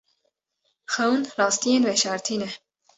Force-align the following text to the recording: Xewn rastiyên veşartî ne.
Xewn 0.93 1.21
rastiyên 1.39 1.81
veşartî 1.87 2.35
ne. 2.41 2.49